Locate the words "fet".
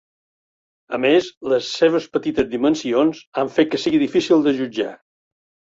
3.61-3.71